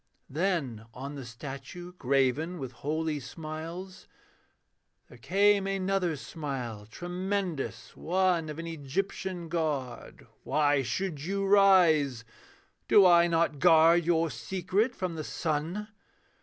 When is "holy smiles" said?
2.71-4.07